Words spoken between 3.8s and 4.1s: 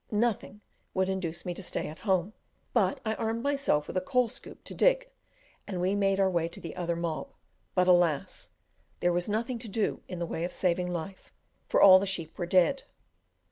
with a